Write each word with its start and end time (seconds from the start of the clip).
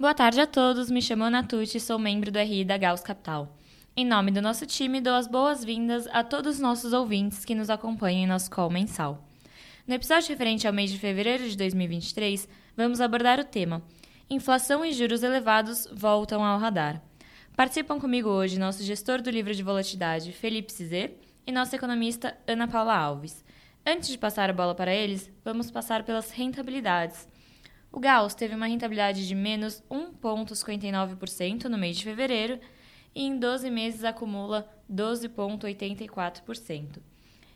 Boa 0.00 0.14
tarde 0.14 0.40
a 0.40 0.46
todos, 0.46 0.90
me 0.90 1.02
chamo 1.02 1.24
Ana 1.24 1.42
Tucci 1.42 1.76
e 1.76 1.80
sou 1.80 1.98
membro 1.98 2.32
do 2.32 2.38
RI 2.38 2.64
da 2.64 2.78
Gauss 2.78 3.02
Capital. 3.02 3.54
Em 3.94 4.06
nome 4.06 4.30
do 4.30 4.40
nosso 4.40 4.64
time, 4.64 4.98
dou 4.98 5.12
as 5.12 5.26
boas-vindas 5.26 6.06
a 6.06 6.24
todos 6.24 6.54
os 6.54 6.58
nossos 6.58 6.94
ouvintes 6.94 7.44
que 7.44 7.54
nos 7.54 7.68
acompanham 7.68 8.22
em 8.22 8.26
nosso 8.26 8.50
call 8.50 8.70
mensal. 8.70 9.22
No 9.86 9.94
episódio 9.94 10.30
referente 10.30 10.66
ao 10.66 10.72
mês 10.72 10.90
de 10.90 10.98
fevereiro 10.98 11.46
de 11.46 11.54
2023, 11.54 12.48
vamos 12.74 12.98
abordar 12.98 13.38
o 13.38 13.44
tema 13.44 13.82
Inflação 14.30 14.82
e 14.86 14.94
juros 14.94 15.22
elevados 15.22 15.86
voltam 15.92 16.42
ao 16.42 16.58
radar. 16.58 17.02
Participam 17.54 18.00
comigo 18.00 18.30
hoje 18.30 18.58
nosso 18.58 18.82
gestor 18.82 19.20
do 19.20 19.28
livro 19.28 19.54
de 19.54 19.62
volatilidade, 19.62 20.32
Felipe 20.32 20.72
Cizê, 20.72 21.10
e 21.46 21.52
nossa 21.52 21.76
economista, 21.76 22.34
Ana 22.46 22.66
Paula 22.66 22.96
Alves. 22.96 23.44
Antes 23.84 24.08
de 24.08 24.16
passar 24.16 24.48
a 24.48 24.54
bola 24.54 24.74
para 24.74 24.94
eles, 24.94 25.30
vamos 25.44 25.70
passar 25.70 26.04
pelas 26.04 26.30
rentabilidades. 26.30 27.28
O 27.92 27.98
Gauss 27.98 28.34
teve 28.34 28.54
uma 28.54 28.66
rentabilidade 28.66 29.26
de 29.26 29.34
menos 29.34 29.82
1,59% 29.90 31.64
no 31.64 31.76
mês 31.76 31.96
de 31.96 32.04
fevereiro 32.04 32.60
e 33.12 33.24
em 33.24 33.36
12 33.36 33.68
meses 33.68 34.04
acumula 34.04 34.70
12,84%. 34.90 36.98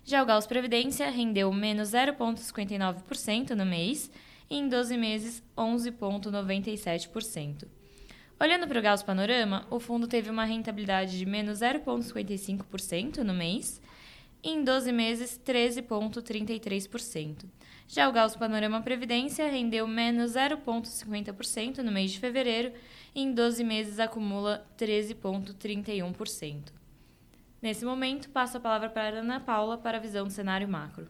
Já 0.05 0.21
o 0.23 0.27
Gauss 0.27 0.47
Previdência 0.47 1.09
rendeu 1.09 1.53
menos 1.53 1.91
0,59% 1.91 3.51
no 3.51 3.65
mês 3.65 4.11
e 4.51 4.57
em 4.57 4.69
12 4.69 4.99
meses 4.99 5.41
11,97%. 5.57 7.69
Olhando 8.39 8.67
para 8.67 8.81
o 8.81 8.83
Gauss 8.83 9.05
Panorama, 9.05 9.65
o 9.71 9.79
fundo 9.79 10.09
teve 10.09 10.29
uma 10.29 10.45
rentabilidade 10.45 11.17
de 11.17 11.25
menos 11.25 11.61
0,55% 11.61 13.19
no 13.19 13.33
mês 13.33 13.81
e 14.45 14.51
em 14.51 14.63
12 14.63 14.93
meses 14.93 15.41
13,33%. 15.45 17.47
Já 17.89 18.09
o 18.09 18.13
Gauss 18.13 18.37
Panorama 18.37 18.81
Previdência 18.83 19.49
rendeu 19.49 19.89
menos 19.89 20.33
0,50% 20.33 21.79
no 21.79 21.91
mês 21.91 22.13
de 22.13 22.21
fevereiro 22.21 22.73
e 23.15 23.23
em 23.23 23.33
12 23.33 23.65
meses 23.65 23.99
acumula 23.99 24.67
13,31%. 24.79 26.75
Nesse 27.63 27.87
momento, 27.87 28.29
passo 28.29 28.59
a 28.59 28.61
palavra 28.61 28.91
para 28.91 29.17
a 29.17 29.21
Ana 29.21 29.41
Paula 29.41 29.79
para 29.79 29.97
a 29.97 30.01
visão 30.01 30.27
do 30.27 30.33
cenário 30.33 30.69
macro. 30.69 31.09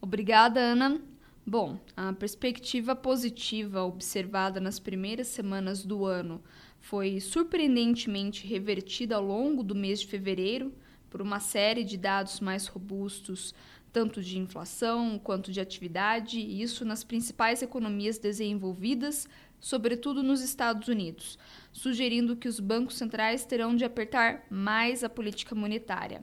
Obrigada, 0.00 0.60
Ana. 0.60 1.00
Bom, 1.46 1.78
a 1.96 2.12
perspectiva 2.12 2.94
positiva 2.94 3.82
observada 3.82 4.60
nas 4.60 4.78
primeiras 4.78 5.28
semanas 5.28 5.82
do 5.84 6.04
ano 6.04 6.42
foi 6.80 7.20
surpreendentemente 7.20 8.46
revertida 8.46 9.16
ao 9.16 9.24
longo 9.24 9.62
do 9.62 9.74
mês 9.74 10.00
de 10.00 10.06
fevereiro 10.06 10.72
por 11.12 11.20
uma 11.20 11.40
série 11.40 11.84
de 11.84 11.98
dados 11.98 12.40
mais 12.40 12.66
robustos, 12.66 13.54
tanto 13.92 14.22
de 14.22 14.38
inflação 14.38 15.20
quanto 15.22 15.52
de 15.52 15.60
atividade, 15.60 16.40
isso 16.40 16.86
nas 16.86 17.04
principais 17.04 17.60
economias 17.60 18.16
desenvolvidas, 18.16 19.28
sobretudo 19.60 20.22
nos 20.22 20.40
Estados 20.40 20.88
Unidos, 20.88 21.38
sugerindo 21.70 22.34
que 22.34 22.48
os 22.48 22.58
bancos 22.58 22.96
centrais 22.96 23.44
terão 23.44 23.76
de 23.76 23.84
apertar 23.84 24.46
mais 24.48 25.04
a 25.04 25.08
política 25.10 25.54
monetária. 25.54 26.22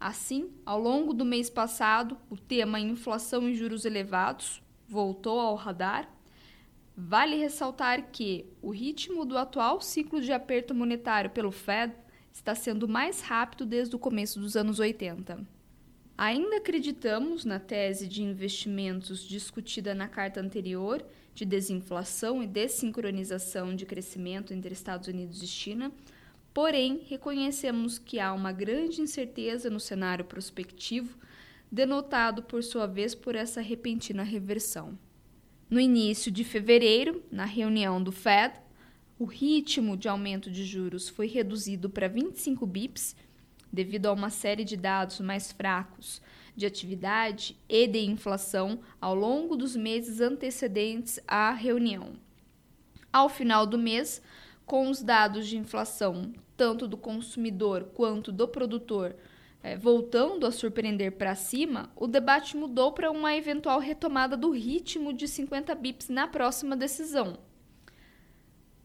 Assim, 0.00 0.50
ao 0.64 0.80
longo 0.80 1.12
do 1.12 1.24
mês 1.24 1.50
passado, 1.50 2.16
o 2.30 2.36
tema 2.38 2.80
inflação 2.80 3.46
e 3.46 3.54
juros 3.54 3.84
elevados 3.84 4.62
voltou 4.88 5.38
ao 5.38 5.54
radar. 5.54 6.08
Vale 6.96 7.36
ressaltar 7.36 8.10
que 8.10 8.46
o 8.62 8.70
ritmo 8.70 9.26
do 9.26 9.36
atual 9.36 9.82
ciclo 9.82 10.22
de 10.22 10.32
aperto 10.32 10.74
monetário 10.74 11.28
pelo 11.28 11.50
Fed 11.50 11.92
está 12.34 12.54
sendo 12.54 12.86
mais 12.86 13.20
rápido 13.20 13.64
desde 13.64 13.96
o 13.96 13.98
começo 13.98 14.38
dos 14.38 14.56
anos 14.56 14.78
80. 14.78 15.46
Ainda 16.18 16.58
acreditamos 16.58 17.44
na 17.44 17.58
tese 17.58 18.06
de 18.06 18.22
investimentos 18.22 19.26
discutida 19.26 19.94
na 19.94 20.08
carta 20.08 20.40
anterior 20.40 21.04
de 21.34 21.44
desinflação 21.44 22.42
e 22.42 22.46
dessincronização 22.46 23.74
de 23.74 23.86
crescimento 23.86 24.52
entre 24.52 24.72
Estados 24.72 25.08
Unidos 25.08 25.42
e 25.42 25.46
China, 25.46 25.90
Porém, 26.54 27.00
reconhecemos 27.08 27.98
que 27.98 28.20
há 28.20 28.32
uma 28.32 28.52
grande 28.52 29.02
incerteza 29.02 29.68
no 29.68 29.80
cenário 29.80 30.24
prospectivo, 30.24 31.18
denotado 31.70 32.44
por 32.44 32.62
sua 32.62 32.86
vez 32.86 33.12
por 33.12 33.34
essa 33.34 33.60
repentina 33.60 34.22
reversão. 34.22 34.96
No 35.68 35.80
início 35.80 36.30
de 36.30 36.44
fevereiro, 36.44 37.24
na 37.28 37.44
reunião 37.44 38.00
do 38.00 38.12
Fed, 38.12 38.54
o 39.18 39.24
ritmo 39.24 39.96
de 39.96 40.08
aumento 40.08 40.50
de 40.50 40.64
juros 40.64 41.08
foi 41.08 41.26
reduzido 41.26 41.88
para 41.88 42.08
25 42.08 42.66
bips, 42.66 43.14
devido 43.72 44.06
a 44.06 44.12
uma 44.12 44.30
série 44.30 44.64
de 44.64 44.76
dados 44.76 45.20
mais 45.20 45.52
fracos 45.52 46.20
de 46.56 46.66
atividade 46.66 47.56
e 47.68 47.86
de 47.86 48.00
inflação 48.00 48.80
ao 49.00 49.14
longo 49.14 49.56
dos 49.56 49.74
meses 49.74 50.20
antecedentes 50.20 51.18
à 51.26 51.52
reunião. 51.52 52.12
Ao 53.12 53.28
final 53.28 53.66
do 53.66 53.78
mês, 53.78 54.22
com 54.64 54.88
os 54.88 55.02
dados 55.02 55.46
de 55.46 55.56
inflação, 55.56 56.32
tanto 56.56 56.86
do 56.86 56.96
consumidor 56.96 57.90
quanto 57.94 58.32
do 58.32 58.46
produtor, 58.48 59.16
é, 59.62 59.76
voltando 59.76 60.46
a 60.46 60.52
surpreender 60.52 61.12
para 61.12 61.34
cima, 61.34 61.90
o 61.96 62.06
debate 62.06 62.56
mudou 62.56 62.92
para 62.92 63.10
uma 63.10 63.34
eventual 63.34 63.78
retomada 63.78 64.36
do 64.36 64.50
ritmo 64.50 65.12
de 65.12 65.26
50 65.26 65.74
bips 65.74 66.08
na 66.08 66.28
próxima 66.28 66.76
decisão. 66.76 67.38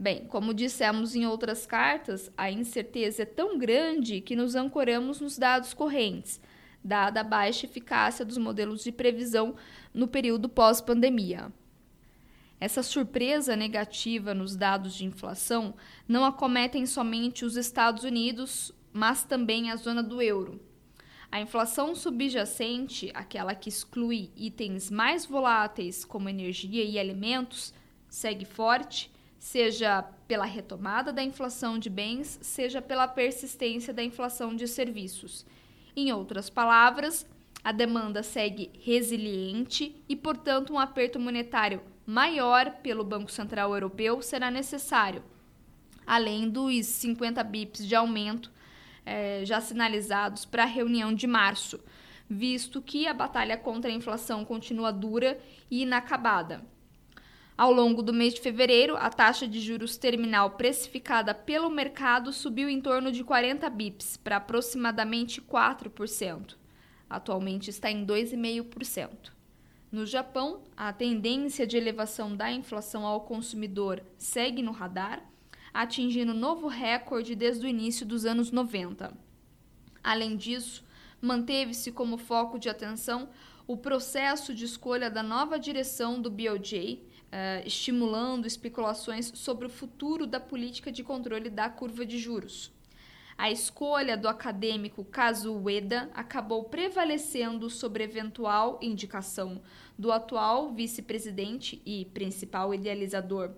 Bem, 0.02 0.26
como 0.28 0.54
dissemos 0.54 1.14
em 1.14 1.26
outras 1.26 1.66
cartas, 1.66 2.32
a 2.38 2.50
incerteza 2.50 3.24
é 3.24 3.26
tão 3.26 3.58
grande 3.58 4.22
que 4.22 4.34
nos 4.34 4.56
ancoramos 4.56 5.20
nos 5.20 5.38
dados 5.38 5.74
correntes, 5.74 6.40
dada 6.82 7.20
a 7.20 7.24
baixa 7.24 7.66
eficácia 7.66 8.24
dos 8.24 8.38
modelos 8.38 8.82
de 8.82 8.94
previsão 8.94 9.56
no 9.94 10.08
período 10.08 10.48
pós-pandemia. 10.48 11.52
Essa 12.62 12.82
surpresa 12.82 13.58
negativa 13.58 14.34
nos 14.34 14.56
dados 14.56 14.94
de 14.94 15.04
inflação 15.04 15.76
não 16.08 16.24
acometem 16.24 16.86
somente 16.86 17.44
os 17.44 17.58
Estados 17.58 18.06
Unidos, 18.06 18.72
mas 18.94 19.26
também 19.26 19.70
a 19.70 19.76
zona 19.76 20.02
do 20.02 20.22
euro. 20.22 20.62
A 21.30 21.42
inflação 21.42 21.94
subjacente, 21.94 23.12
aquela 23.14 23.54
que 23.54 23.68
exclui 23.68 24.32
itens 24.34 24.90
mais 24.90 25.26
voláteis 25.26 26.06
como 26.06 26.30
energia 26.30 26.86
e 26.86 26.98
alimentos, 26.98 27.74
segue 28.08 28.46
forte, 28.46 29.12
seja 29.40 30.04
pela 30.28 30.46
retomada 30.46 31.14
da 31.14 31.24
inflação 31.24 31.80
de 31.80 31.90
bens, 31.90 32.38
seja 32.42 32.82
pela 32.82 33.08
persistência 33.08 33.94
da 33.94 34.04
inflação 34.04 34.54
de 34.54 34.68
serviços. 34.68 35.46
Em 35.96 36.12
outras 36.12 36.50
palavras, 36.50 37.26
a 37.64 37.72
demanda 37.72 38.22
segue 38.22 38.70
resiliente 38.84 39.96
e, 40.08 40.16
portanto, 40.16 40.74
um 40.74 40.80
aperto 40.80 41.20
monetário 41.20 41.82
maior 42.06 42.72
pelo 42.84 43.04
Banco 43.04 43.32
Central 43.32 43.74
Europeu 43.74 44.22
será 44.22 44.52
necessário, 44.52 45.24
além 46.06 46.50
dos 46.50 46.86
50 46.86 47.44
bips 47.44 47.88
de 47.88 47.96
aumento 47.96 48.52
é, 49.06 49.44
já 49.46 49.62
sinalizados 49.62 50.44
para 50.44 50.64
a 50.64 50.68
reunião 50.68 51.14
de 51.14 51.28
março, 51.28 51.80
visto 52.30 52.82
que 52.82 53.08
a 53.08 53.14
batalha 53.14 53.58
contra 53.58 53.90
a 53.90 53.94
inflação 53.94 54.44
continua 54.44 54.92
dura 54.92 55.40
e 55.72 55.84
inacabada. 55.84 56.64
Ao 57.60 57.74
longo 57.74 58.02
do 58.02 58.14
mês 58.14 58.36
de 58.36 58.40
fevereiro, 58.40 58.96
a 58.96 59.10
taxa 59.10 59.46
de 59.46 59.60
juros 59.60 59.98
terminal 59.98 60.52
precificada 60.52 61.36
pelo 61.36 61.70
mercado 61.70 62.32
subiu 62.32 62.70
em 62.70 62.80
torno 62.80 63.12
de 63.12 63.22
40 63.22 63.70
bips 63.70 64.16
para 64.16 64.38
aproximadamente 64.38 65.42
4%. 65.42 66.56
Atualmente 67.10 67.70
está 67.70 67.92
em 67.92 68.06
2,5%. 68.06 69.34
No 69.92 70.06
Japão, 70.06 70.62
a 70.78 70.94
tendência 70.94 71.68
de 71.68 71.76
elevação 71.76 72.34
da 72.34 72.50
inflação 72.50 73.06
ao 73.06 73.26
consumidor 73.26 74.02
segue 74.18 74.64
no 74.64 74.72
radar, 74.72 75.22
atingindo 75.74 76.34
novo 76.34 76.70
recorde 76.70 77.36
desde 77.36 77.66
o 77.66 77.70
início 77.70 78.06
dos 78.06 78.24
anos 78.26 78.52
90. 78.54 79.12
Além 80.02 80.38
disso, 80.38 80.82
manteve-se 81.22 81.92
como 81.92 82.18
foco 82.18 82.58
de 82.58 82.70
atenção 82.70 83.28
o 83.68 83.76
processo 83.76 84.56
de 84.56 84.64
escolha 84.64 85.12
da 85.12 85.22
nova 85.22 85.60
direção 85.60 86.22
do 86.22 86.32
BOJ, 86.32 87.02
eh, 87.32 87.64
estimulando 87.66 88.46
especulações 88.46 89.32
sobre 89.36 89.68
o 89.68 89.70
futuro 89.70 90.26
da 90.26 90.40
política 90.40 90.92
de 90.92 91.04
controle 91.04 91.50
da 91.50 91.70
curva 91.70 92.06
de 92.06 92.18
juros. 92.18 92.72
A 93.38 93.50
escolha 93.50 94.18
do 94.18 94.28
acadêmico 94.28 95.06
Kazueda 95.06 96.10
acabou 96.14 96.66
prevalecendo 96.66 97.70
sobre 97.70 98.04
eventual 98.04 98.78
indicação 98.82 99.62
do 99.98 100.12
atual 100.12 100.74
vice-presidente 100.74 101.82
e 101.86 102.06
principal 102.14 102.74
idealizador 102.74 103.52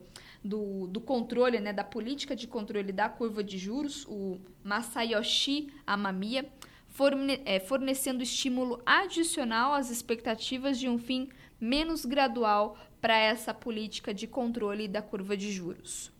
do, 0.43 0.87
do 0.87 0.99
controle, 1.01 1.59
né, 1.59 1.73
da 1.73 1.83
política 1.83 2.35
de 2.35 2.47
controle 2.47 2.91
da 2.91 3.09
curva 3.09 3.43
de 3.43 3.57
juros, 3.57 4.05
o 4.07 4.39
Masayoshi 4.63 5.73
Amamiya, 5.85 6.47
forne, 6.87 7.41
é, 7.45 7.59
fornecendo 7.59 8.21
estímulo 8.21 8.81
adicional 8.85 9.73
às 9.73 9.89
expectativas 9.89 10.79
de 10.79 10.89
um 10.89 10.97
fim 10.97 11.29
menos 11.59 12.05
gradual 12.05 12.77
para 13.01 13.17
essa 13.17 13.53
política 13.53 14.13
de 14.13 14.27
controle 14.27 14.87
da 14.87 15.01
curva 15.01 15.35
de 15.35 15.51
juros. 15.51 16.11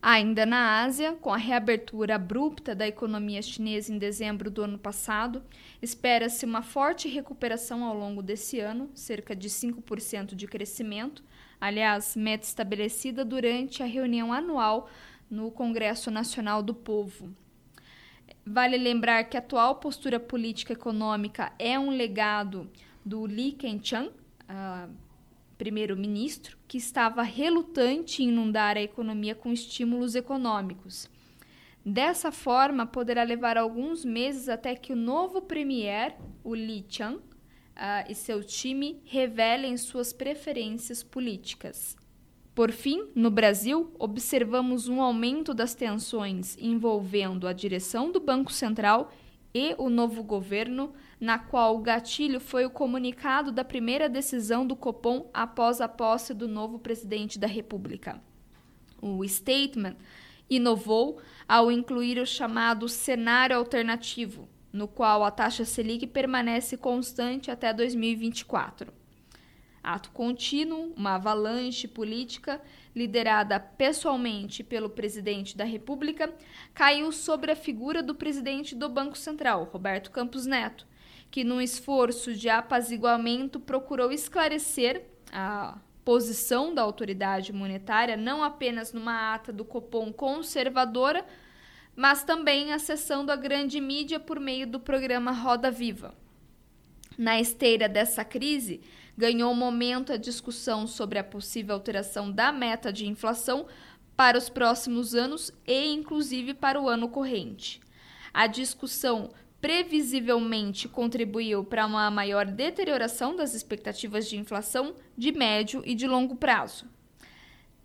Ainda 0.00 0.44
na 0.44 0.82
Ásia, 0.82 1.14
com 1.14 1.32
a 1.32 1.36
reabertura 1.36 2.16
abrupta 2.16 2.74
da 2.74 2.86
economia 2.86 3.42
chinesa 3.42 3.92
em 3.92 3.98
dezembro 3.98 4.50
do 4.50 4.62
ano 4.62 4.78
passado, 4.78 5.42
espera-se 5.80 6.44
uma 6.44 6.62
forte 6.62 7.08
recuperação 7.08 7.82
ao 7.82 7.96
longo 7.96 8.22
desse 8.22 8.60
ano, 8.60 8.90
cerca 8.94 9.34
de 9.34 9.48
5% 9.48 10.34
de 10.34 10.46
crescimento, 10.46 11.22
Aliás, 11.60 12.14
meta 12.14 12.44
estabelecida 12.44 13.24
durante 13.24 13.82
a 13.82 13.86
reunião 13.86 14.32
anual 14.32 14.88
no 15.28 15.50
Congresso 15.50 16.10
Nacional 16.10 16.62
do 16.62 16.72
Povo. 16.72 17.34
Vale 18.46 18.76
lembrar 18.78 19.24
que 19.24 19.36
a 19.36 19.40
atual 19.40 19.76
postura 19.76 20.20
política 20.20 20.72
econômica 20.72 21.52
é 21.58 21.78
um 21.78 21.90
legado 21.90 22.70
do 23.04 23.26
Li 23.26 23.52
Keqiang, 23.52 24.08
uh, 24.08 24.90
primeiro-ministro, 25.58 26.56
que 26.68 26.78
estava 26.78 27.22
relutante 27.22 28.22
em 28.22 28.28
inundar 28.28 28.76
a 28.76 28.82
economia 28.82 29.34
com 29.34 29.52
estímulos 29.52 30.14
econômicos. 30.14 31.10
Dessa 31.84 32.30
forma, 32.30 32.86
poderá 32.86 33.22
levar 33.24 33.58
alguns 33.58 34.04
meses 34.04 34.48
até 34.48 34.74
que 34.76 34.92
o 34.92 34.96
novo 34.96 35.42
premier, 35.42 36.16
o 36.44 36.54
Li 36.54 36.86
Chang, 36.88 37.16
uh, 37.16 38.04
e 38.08 38.14
seu 38.14 38.42
time 38.44 39.00
revelem 39.04 39.76
suas 39.76 40.12
preferências 40.12 41.02
políticas. 41.02 41.96
Por 42.54 42.72
fim, 42.72 43.08
no 43.14 43.30
Brasil, 43.30 43.94
observamos 43.98 44.88
um 44.88 45.00
aumento 45.00 45.54
das 45.54 45.74
tensões 45.74 46.56
envolvendo 46.58 47.46
a 47.46 47.52
direção 47.52 48.10
do 48.10 48.18
Banco 48.18 48.52
Central 48.52 49.12
e 49.58 49.74
o 49.76 49.90
novo 49.90 50.22
governo, 50.22 50.92
na 51.20 51.36
qual 51.36 51.76
o 51.76 51.80
gatilho 51.80 52.38
foi 52.38 52.64
o 52.64 52.70
comunicado 52.70 53.50
da 53.50 53.64
primeira 53.64 54.08
decisão 54.08 54.64
do 54.64 54.76
Copom 54.76 55.28
após 55.34 55.80
a 55.80 55.88
posse 55.88 56.32
do 56.32 56.46
novo 56.46 56.78
presidente 56.78 57.40
da 57.40 57.48
República. 57.48 58.22
O 59.02 59.26
statement 59.26 59.96
inovou 60.48 61.20
ao 61.48 61.72
incluir 61.72 62.18
o 62.20 62.26
chamado 62.26 62.88
cenário 62.88 63.56
alternativo, 63.56 64.48
no 64.72 64.86
qual 64.86 65.24
a 65.24 65.30
taxa 65.30 65.64
Selic 65.64 66.06
permanece 66.06 66.76
constante 66.76 67.50
até 67.50 67.72
2024. 67.72 68.97
Ato 69.82 70.10
contínuo, 70.10 70.92
uma 70.96 71.14
avalanche 71.14 71.86
política 71.86 72.60
liderada 72.94 73.58
pessoalmente 73.60 74.62
pelo 74.64 74.90
presidente 74.90 75.56
da 75.56 75.64
República, 75.64 76.32
caiu 76.74 77.12
sobre 77.12 77.52
a 77.52 77.56
figura 77.56 78.02
do 78.02 78.14
presidente 78.14 78.74
do 78.74 78.88
Banco 78.88 79.16
Central, 79.16 79.64
Roberto 79.64 80.10
Campos 80.10 80.46
Neto, 80.46 80.86
que, 81.30 81.44
num 81.44 81.60
esforço 81.60 82.34
de 82.34 82.48
apaziguamento, 82.48 83.60
procurou 83.60 84.10
esclarecer 84.10 85.04
a 85.32 85.78
posição 86.04 86.74
da 86.74 86.80
autoridade 86.80 87.52
monetária 87.52 88.16
não 88.16 88.42
apenas 88.42 88.94
numa 88.94 89.34
ata 89.34 89.52
do 89.52 89.62
Copom 89.62 90.10
conservadora, 90.10 91.24
mas 91.94 92.24
também 92.24 92.72
acessando 92.72 93.30
a 93.30 93.36
grande 93.36 93.80
mídia 93.80 94.18
por 94.18 94.40
meio 94.40 94.66
do 94.66 94.80
programa 94.80 95.32
Roda 95.32 95.70
Viva. 95.70 96.14
Na 97.18 97.38
esteira 97.38 97.88
dessa 97.88 98.24
crise, 98.24 98.80
ganhou 99.18 99.52
momento 99.52 100.12
a 100.12 100.16
discussão 100.16 100.86
sobre 100.86 101.18
a 101.18 101.24
possível 101.24 101.74
alteração 101.74 102.30
da 102.30 102.52
meta 102.52 102.92
de 102.92 103.04
inflação 103.04 103.66
para 104.16 104.38
os 104.38 104.48
próximos 104.48 105.12
anos 105.12 105.52
e, 105.66 105.92
inclusive, 105.92 106.54
para 106.54 106.80
o 106.80 106.88
ano 106.88 107.08
corrente. 107.08 107.80
A 108.32 108.46
discussão 108.46 109.30
previsivelmente 109.60 110.86
contribuiu 110.86 111.64
para 111.64 111.84
uma 111.84 112.08
maior 112.12 112.46
deterioração 112.46 113.34
das 113.34 113.54
expectativas 113.54 114.28
de 114.28 114.36
inflação 114.36 114.94
de 115.16 115.32
médio 115.32 115.82
e 115.84 115.96
de 115.96 116.06
longo 116.06 116.36
prazo. 116.36 116.86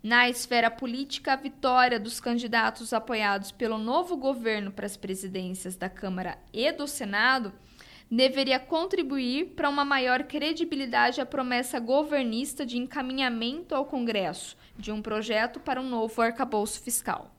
Na 0.00 0.28
esfera 0.28 0.70
política, 0.70 1.32
a 1.32 1.36
vitória 1.36 1.98
dos 1.98 2.20
candidatos 2.20 2.92
apoiados 2.92 3.50
pelo 3.50 3.78
novo 3.78 4.16
governo 4.16 4.70
para 4.70 4.86
as 4.86 4.96
presidências 4.96 5.74
da 5.74 5.88
Câmara 5.88 6.38
e 6.52 6.70
do 6.70 6.86
Senado 6.86 7.52
deveria 8.10 8.58
contribuir 8.58 9.54
para 9.56 9.68
uma 9.68 9.84
maior 9.84 10.24
credibilidade 10.24 11.20
à 11.20 11.26
promessa 11.26 11.80
governista 11.80 12.64
de 12.64 12.78
encaminhamento 12.78 13.74
ao 13.74 13.84
Congresso 13.84 14.56
de 14.76 14.92
um 14.92 15.00
projeto 15.00 15.60
para 15.60 15.80
um 15.80 15.88
novo 15.88 16.20
arcabouço 16.20 16.80
fiscal. 16.80 17.34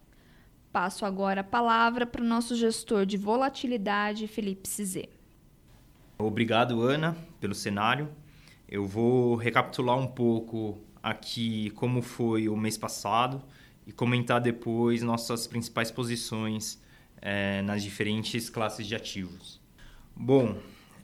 Passo 0.72 1.06
agora 1.06 1.42
a 1.42 1.44
palavra 1.44 2.06
para 2.06 2.22
o 2.22 2.26
nosso 2.26 2.56
gestor 2.56 3.06
de 3.06 3.16
volatilidade, 3.16 4.28
Felipe 4.28 4.68
Cizê. 4.68 5.10
Obrigado, 6.18 6.82
Ana, 6.82 7.16
pelo 7.40 7.56
cenário. 7.56 8.10
Eu 8.68 8.86
vou 8.86 9.36
recapitular 9.36 9.98
um 9.98 10.08
pouco 10.08 10.78
aqui 11.02 11.70
como 11.72 12.02
foi 12.02 12.50
o 12.50 12.58
mês 12.58 12.78
passado 12.78 13.42
e 13.86 13.92
comentar 13.92 14.42
depois 14.42 15.02
nossas 15.04 15.46
principais 15.46 15.92
posições 15.92 16.82
é, 17.22 17.62
nas 17.62 17.84
diferentes 17.84 18.50
classes 18.50 18.88
de 18.88 18.96
ativos. 18.96 19.62
Bom, 20.18 20.58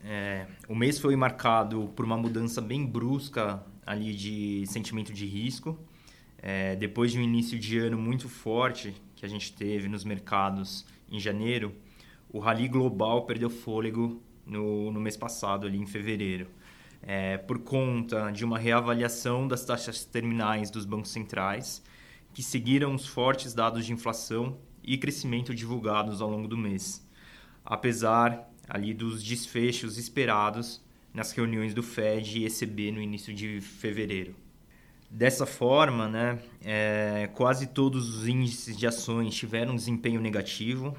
é, 0.06 0.48
o 0.70 0.74
mês 0.74 0.98
foi 0.98 1.18
marcado 1.18 1.92
por 1.96 2.06
uma 2.06 2.16
mudança 2.16 2.62
bem 2.62 2.86
brusca 2.86 3.62
ali 3.86 4.16
de 4.16 4.64
sentimento 4.68 5.12
de 5.12 5.26
risco. 5.26 5.78
É, 6.38 6.78
depois 6.78 7.12
de 7.12 7.20
um 7.20 7.22
início 7.22 7.60
de 7.60 7.78
ano 7.78 7.98
muito 7.98 8.30
forte 8.30 8.96
que 9.16 9.26
a 9.26 9.30
gente 9.30 9.52
teve 9.52 9.90
nos 9.90 10.06
mercados 10.06 10.86
em 11.10 11.20
janeiro, 11.20 11.76
o 12.30 12.40
rally 12.40 12.70
global 12.70 13.26
perdeu 13.26 13.50
fôlego 13.50 14.22
no, 14.46 14.92
no 14.92 15.00
mês 15.02 15.18
passado, 15.18 15.68
ali 15.68 15.78
em 15.78 15.86
fevereiro, 15.86 16.48
é, 17.04 17.38
por 17.38 17.60
conta 17.60 18.32
de 18.32 18.46
uma 18.46 18.58
reavaliação 18.58 19.46
das 19.46 19.66
taxas 19.66 20.06
terminais 20.06 20.72
dos 20.72 20.86
bancos 20.86 21.12
centrais, 21.12 21.84
que 22.34 22.42
seguiram 22.42 22.96
os 22.96 23.06
fortes 23.06 23.54
dados 23.54 23.86
de 23.86 23.92
inflação 23.92 24.58
e 24.82 24.98
crescimento 24.98 25.54
divulgados 25.54 26.22
ao 26.22 26.30
longo 26.30 26.48
do 26.48 26.58
mês, 26.58 27.06
apesar 27.64 28.51
ali 28.68 28.94
dos 28.94 29.24
desfechos 29.24 29.98
esperados 29.98 30.82
nas 31.14 31.32
reuniões 31.32 31.74
do 31.74 31.84
Fed 31.84 32.40
e 32.40 32.46
ECB 32.46 32.92
no 32.92 33.02
início 33.02 33.34
de 33.34 33.60
fevereiro. 33.60 34.36
Dessa 35.10 35.46
forma, 35.46 36.08
né, 36.08 36.40
é, 36.64 37.30
quase 37.34 37.68
todos 37.68 38.16
os 38.16 38.28
índices 38.28 38.78
de 38.78 38.88
ações 38.88 39.36
tiveram 39.36 39.76
desempenho 39.76 40.22
negativo. 40.22 40.96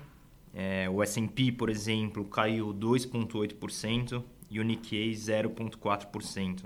É, 0.55 0.87
o 0.91 1.03
S&P, 1.03 1.51
por 1.51 1.71
exemplo, 1.71 2.27
caiu 2.27 2.75
2,8% 2.75 4.23
e 4.51 4.61
o 4.61 4.63
Nikkei 4.63 5.13
0,4%. 5.13 6.65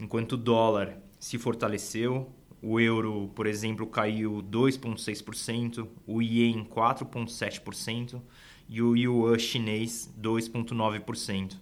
Enquanto 0.00 0.32
o 0.32 0.36
dólar 0.36 0.98
se 1.20 1.38
fortaleceu, 1.38 2.28
o 2.60 2.80
euro, 2.80 3.30
por 3.36 3.46
exemplo, 3.46 3.86
caiu 3.86 4.42
2,6%, 4.42 5.86
o 6.06 6.20
ien 6.20 6.64
4,7% 6.64 8.20
e 8.68 8.82
o 8.82 8.96
yuan 8.96 9.38
chinês 9.38 10.12
2,9%. 10.20 11.56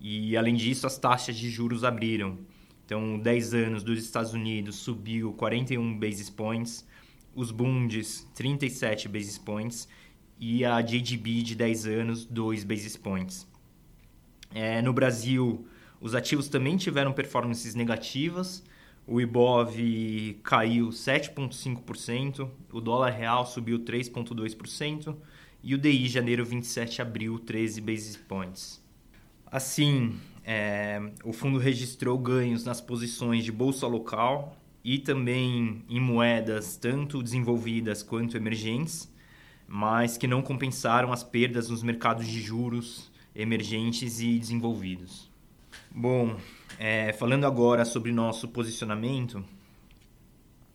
E 0.00 0.36
além 0.36 0.54
disso, 0.54 0.86
as 0.86 0.98
taxas 0.98 1.36
de 1.36 1.48
juros 1.48 1.84
abriram. 1.84 2.38
Então, 2.84 3.18
10 3.18 3.54
anos 3.54 3.82
dos 3.82 4.02
Estados 4.02 4.32
Unidos 4.32 4.76
subiu 4.76 5.32
41 5.34 5.98
basis 5.98 6.28
points, 6.28 6.86
os 7.34 7.50
bundes 7.50 8.28
37 8.34 9.08
basis 9.08 9.38
points 9.38 9.88
e 10.38 10.64
a 10.64 10.80
JGB 10.82 11.42
de 11.42 11.54
10 11.54 11.86
anos 11.86 12.24
2 12.24 12.64
basis 12.64 12.96
points. 12.96 13.46
É, 14.52 14.82
no 14.82 14.92
Brasil, 14.92 15.66
os 16.00 16.14
ativos 16.14 16.48
também 16.48 16.76
tiveram 16.76 17.12
performances 17.12 17.74
negativas. 17.74 18.62
O 19.06 19.20
Ibov 19.20 19.76
caiu 20.42 20.88
7,5%, 20.88 22.48
o 22.72 22.80
dólar 22.80 23.10
real 23.10 23.46
subiu 23.46 23.78
3,2% 23.78 25.16
e 25.62 25.74
o 25.74 25.78
DI 25.78 26.08
janeiro 26.08 26.44
27 26.44 27.00
abril 27.00 27.38
13 27.38 27.80
basis 27.80 28.16
points. 28.16 28.82
Assim, 29.46 30.18
é, 30.44 31.00
o 31.24 31.32
fundo 31.32 31.58
registrou 31.58 32.18
ganhos 32.18 32.64
nas 32.64 32.80
posições 32.80 33.44
de 33.44 33.52
bolsa 33.52 33.86
local 33.86 34.56
e 34.84 34.98
também 34.98 35.84
em 35.88 36.00
moedas 36.00 36.76
tanto 36.76 37.22
desenvolvidas 37.22 38.02
quanto 38.02 38.36
emergentes, 38.36 39.12
mas 39.68 40.18
que 40.18 40.26
não 40.26 40.42
compensaram 40.42 41.12
as 41.12 41.22
perdas 41.22 41.68
nos 41.68 41.82
mercados 41.82 42.26
de 42.26 42.40
juros 42.40 43.10
emergentes 43.34 44.20
e 44.20 44.38
desenvolvidos. 44.38 45.30
Bom, 45.90 46.36
é, 46.78 47.12
falando 47.12 47.46
agora 47.46 47.84
sobre 47.84 48.10
nosso 48.12 48.48
posicionamento, 48.48 49.44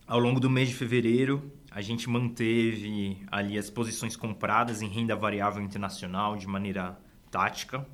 ao 0.08 0.18
longo 0.18 0.40
do 0.40 0.50
mês 0.50 0.68
de 0.68 0.74
fevereiro, 0.74 1.52
a 1.70 1.80
gente 1.80 2.08
manteve 2.08 3.18
ali 3.30 3.56
as 3.56 3.70
posições 3.70 4.16
compradas 4.16 4.82
em 4.82 4.88
renda 4.88 5.14
variável 5.14 5.62
internacional 5.62 6.36
de 6.36 6.48
maneira 6.48 6.98
tática 7.30 7.86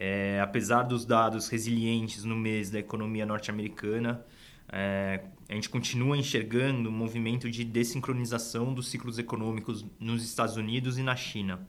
é, 0.00 0.40
apesar 0.40 0.84
dos 0.84 1.04
dados 1.04 1.48
resilientes 1.48 2.22
no 2.22 2.36
mês 2.36 2.70
da 2.70 2.78
economia 2.78 3.26
norte-americana, 3.26 4.24
é, 4.68 5.24
a 5.48 5.54
gente 5.54 5.68
continua 5.68 6.16
enxergando 6.16 6.88
um 6.88 6.92
movimento 6.92 7.50
de 7.50 7.64
desincronização 7.64 8.72
dos 8.72 8.88
ciclos 8.88 9.18
econômicos 9.18 9.84
nos 9.98 10.22
Estados 10.24 10.56
Unidos 10.56 10.98
e 10.98 11.02
na 11.02 11.16
China. 11.16 11.66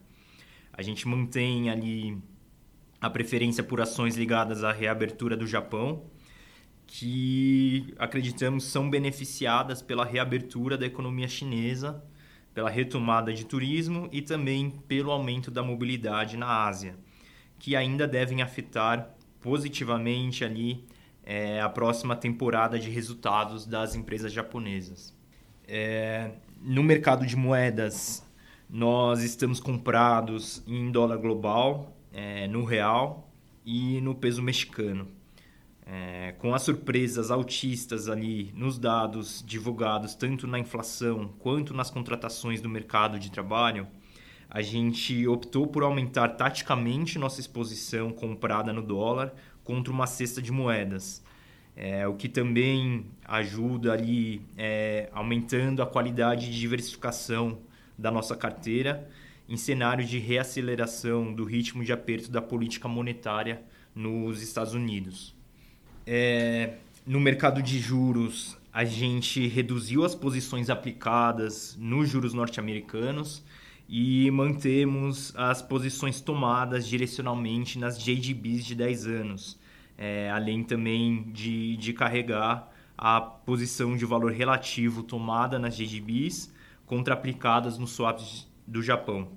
A 0.72 0.80
gente 0.80 1.08
mantém 1.08 1.70
ali 1.70 2.16
a 3.00 3.10
preferência 3.10 3.64
por 3.64 3.80
ações 3.80 4.16
ligadas 4.16 4.62
à 4.62 4.70
reabertura 4.70 5.36
do 5.36 5.46
Japão, 5.46 6.04
que 6.92 7.94
acreditamos 7.98 8.64
são 8.64 8.90
beneficiadas 8.90 9.80
pela 9.80 10.04
reabertura 10.04 10.76
da 10.76 10.86
economia 10.86 11.28
chinesa, 11.28 12.02
pela 12.52 12.68
retomada 12.68 13.32
de 13.32 13.46
turismo 13.46 14.08
e 14.10 14.20
também 14.20 14.70
pelo 14.70 15.12
aumento 15.12 15.50
da 15.50 15.62
mobilidade 15.62 16.36
na 16.36 16.66
Ásia 16.66 16.98
que 17.60 17.76
ainda 17.76 18.08
devem 18.08 18.42
afetar 18.42 19.14
positivamente 19.40 20.44
ali 20.44 20.84
é, 21.22 21.60
a 21.60 21.68
próxima 21.68 22.16
temporada 22.16 22.78
de 22.78 22.90
resultados 22.90 23.66
das 23.66 23.94
empresas 23.94 24.32
japonesas. 24.32 25.14
É, 25.68 26.32
no 26.60 26.82
mercado 26.82 27.24
de 27.24 27.36
moedas, 27.36 28.26
nós 28.68 29.22
estamos 29.22 29.60
comprados 29.60 30.64
em 30.66 30.90
dólar 30.90 31.18
global, 31.18 31.94
é, 32.12 32.48
no 32.48 32.64
real 32.64 33.30
e 33.64 34.00
no 34.00 34.14
peso 34.14 34.42
mexicano. 34.42 35.06
É, 35.92 36.36
com 36.38 36.54
as 36.54 36.62
surpresas 36.62 37.32
altistas 37.32 38.08
ali 38.08 38.52
nos 38.54 38.78
dados 38.78 39.42
divulgados 39.44 40.14
tanto 40.14 40.46
na 40.46 40.56
inflação 40.56 41.34
quanto 41.40 41.74
nas 41.74 41.90
contratações 41.90 42.60
do 42.60 42.68
mercado 42.68 43.18
de 43.18 43.28
trabalho, 43.28 43.88
a 44.48 44.62
gente 44.62 45.26
optou 45.26 45.66
por 45.66 45.82
aumentar 45.82 46.28
taticamente 46.28 47.18
nossa 47.18 47.40
exposição 47.40 48.12
comprada 48.12 48.72
no 48.72 48.82
dólar 48.82 49.34
contra 49.64 49.92
uma 49.92 50.06
cesta 50.06 50.40
de 50.40 50.52
moedas. 50.52 51.24
É, 51.74 52.06
o 52.06 52.14
que 52.14 52.28
também 52.28 53.06
ajuda 53.24 53.92
ali 53.92 54.42
é, 54.56 55.08
aumentando 55.12 55.82
a 55.82 55.86
qualidade 55.86 56.52
de 56.52 56.60
diversificação 56.60 57.58
da 57.98 58.12
nossa 58.12 58.36
carteira 58.36 59.10
em 59.48 59.56
cenário 59.56 60.04
de 60.04 60.20
reaceleração 60.20 61.34
do 61.34 61.42
ritmo 61.42 61.82
de 61.82 61.92
aperto 61.92 62.30
da 62.30 62.40
política 62.40 62.86
monetária 62.86 63.60
nos 63.92 64.40
Estados 64.40 64.72
Unidos. 64.72 65.39
É, 66.12 66.72
no 67.06 67.20
mercado 67.20 67.62
de 67.62 67.78
juros, 67.78 68.58
a 68.72 68.84
gente 68.84 69.46
reduziu 69.46 70.04
as 70.04 70.12
posições 70.12 70.68
aplicadas 70.68 71.76
nos 71.78 72.08
juros 72.08 72.34
norte-americanos 72.34 73.44
e 73.88 74.28
mantemos 74.32 75.32
as 75.36 75.62
posições 75.62 76.20
tomadas 76.20 76.84
direcionalmente 76.88 77.78
nas 77.78 77.96
JGBs 77.96 78.64
de 78.64 78.74
10 78.74 79.06
anos, 79.06 79.56
é, 79.96 80.28
além 80.32 80.64
também 80.64 81.30
de, 81.30 81.76
de 81.76 81.92
carregar 81.92 82.68
a 82.98 83.20
posição 83.20 83.96
de 83.96 84.04
valor 84.04 84.32
relativo 84.32 85.04
tomada 85.04 85.60
nas 85.60 85.76
JGBs 85.76 86.52
contra 86.86 87.14
aplicadas 87.14 87.78
nos 87.78 87.90
swaps 87.90 88.48
do 88.66 88.82
Japão. 88.82 89.28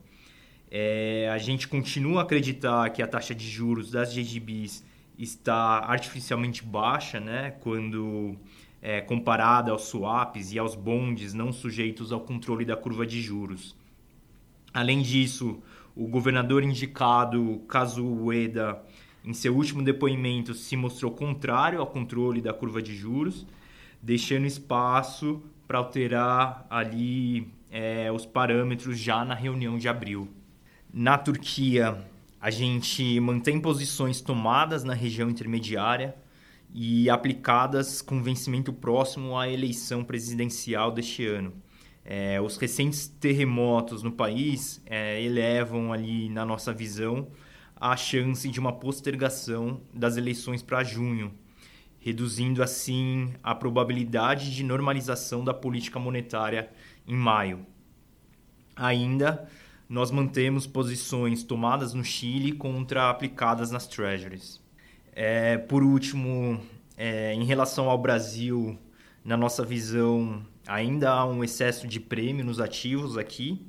É, 0.72 1.30
a 1.32 1.38
gente 1.38 1.68
continua 1.68 2.22
a 2.22 2.24
acreditar 2.24 2.90
que 2.90 3.04
a 3.04 3.08
taxa 3.08 3.36
de 3.36 3.48
juros 3.48 3.92
das 3.92 4.12
JGBs 4.12 4.92
está 5.18 5.80
artificialmente 5.86 6.64
baixa, 6.64 7.20
né, 7.20 7.52
quando 7.62 8.36
é, 8.82 9.02
comparada 9.02 9.72
aos 9.72 9.84
swaps 9.84 10.52
e 10.52 10.60
aos 10.60 10.76
bonds 10.76 11.34
não 11.34 11.52
sujeitos 11.54 12.12
ao 12.12 12.20
controle 12.20 12.66
da 12.66 12.76
curva 12.76 13.06
de 13.06 13.22
juros. 13.22 13.76
Além 14.74 15.02
disso, 15.02 15.62
o 15.96 16.08
governador 16.08 16.64
indicado, 16.64 17.62
Kazuo 17.68 18.26
Ueda, 18.26 18.84
em 19.24 19.34
seu 19.34 19.56
último 19.56 19.82
depoimento 19.82 20.54
se 20.54 20.76
mostrou 20.76 21.12
contrário 21.12 21.80
ao 21.80 21.88
controle 21.88 22.42
da 22.42 22.52
curva 22.52 22.82
de 22.82 22.96
juros, 22.96 23.46
deixando 24.02 24.46
espaço 24.46 25.42
para 25.66 25.78
alterar 25.78 26.66
ali 26.70 27.48
é, 27.72 28.12
os 28.12 28.26
parâmetros 28.26 29.00
já 29.00 29.24
na 29.24 29.34
reunião 29.34 29.78
de 29.78 29.88
abril. 29.88 30.28
Na 30.94 31.18
Turquia, 31.18 32.06
a 32.44 32.50
gente 32.50 33.22
mantém 33.22 33.58
posições 33.58 34.20
tomadas 34.20 34.84
na 34.84 34.94
região 34.94 35.30
intermediária 35.30 36.14
e 36.74 37.10
aplicadas 37.10 38.02
com 38.02 38.22
vencimento 38.22 38.74
próximo 38.74 39.40
à 39.40 39.48
eleição 39.48 40.04
presidencial 40.04 40.92
deste 40.92 41.26
ano. 41.26 41.54
É, 42.04 42.42
os 42.42 42.58
recentes 42.58 43.08
terremotos 43.08 44.04
no 44.04 44.12
país 44.12 44.82
é, 44.86 45.24
elevam 45.24 45.94
ali, 45.94 46.28
na 46.28 46.46
nossa 46.46 46.74
visão, 46.74 47.30
a 47.78 47.96
chance 47.96 48.50
de 48.50 48.60
uma 48.60 48.74
postergação 48.74 49.80
das 49.94 50.18
eleições 50.18 50.62
para 50.62 50.84
junho, 50.84 51.34
reduzindo 51.98 52.62
assim 52.62 53.34
a 53.42 53.56
probabilidade 53.56 54.54
de 54.54 54.66
normalização 54.66 55.46
da 55.46 55.54
política 55.54 55.98
monetária 55.98 56.70
em 57.08 57.16
maio. 57.16 57.66
Ainda, 58.76 59.48
nós 59.94 60.10
mantemos 60.10 60.66
posições 60.66 61.44
tomadas 61.44 61.94
no 61.94 62.04
Chile 62.04 62.52
contra 62.52 63.12
aplicadas 63.12 63.70
nas 63.70 63.86
Treasuries. 63.86 64.60
É, 65.12 65.56
por 65.56 65.84
último, 65.84 66.60
é, 66.98 67.32
em 67.36 67.44
relação 67.44 67.88
ao 67.88 67.98
Brasil, 68.00 68.76
na 69.24 69.38
nossa 69.38 69.64
visão, 69.64 70.44
ainda 70.66 71.12
há 71.12 71.24
um 71.28 71.44
excesso 71.44 71.88
de 71.88 72.00
prêmio 72.00 72.44
nos 72.44 72.60
ativos 72.60 73.20
aqui. 73.20 73.64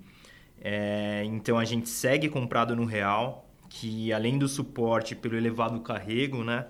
É, 0.63 1.25
então 1.27 1.59
a 1.59 1.65
gente 1.67 1.91
segue 1.91 2.31
comprado 2.31 2.75
no 2.75 2.87
real, 2.87 3.47
que 3.69 4.11
além 4.11 4.39
do 4.39 4.49
suporte 4.49 5.15
pelo 5.15 5.37
elevado 5.37 5.79
carrego, 5.81 6.43
né, 6.43 6.65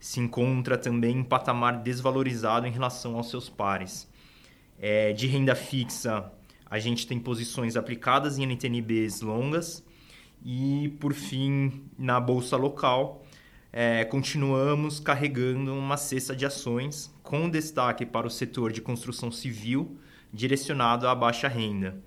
se 0.00 0.18
encontra 0.18 0.76
também 0.76 1.18
em 1.18 1.22
patamar 1.22 1.80
desvalorizado 1.80 2.66
em 2.66 2.72
relação 2.72 3.14
aos 3.14 3.30
seus 3.30 3.48
pares. 3.48 4.10
É, 4.80 5.12
de 5.12 5.28
renda 5.28 5.54
fixa, 5.54 6.32
a 6.70 6.78
gente 6.78 7.06
tem 7.06 7.18
posições 7.18 7.76
aplicadas 7.76 8.38
em 8.38 8.44
NTNBs 8.44 9.20
longas 9.22 9.84
e, 10.44 10.96
por 11.00 11.12
fim, 11.12 11.82
na 11.98 12.20
bolsa 12.20 12.56
local, 12.56 13.26
é, 13.72 14.04
continuamos 14.04 15.00
carregando 15.00 15.74
uma 15.74 15.96
cesta 15.96 16.34
de 16.34 16.46
ações 16.46 17.12
com 17.24 17.50
destaque 17.50 18.06
para 18.06 18.26
o 18.26 18.30
setor 18.30 18.72
de 18.72 18.80
construção 18.80 19.32
civil 19.32 19.98
direcionado 20.32 21.08
à 21.08 21.14
baixa 21.14 21.48
renda. 21.48 22.00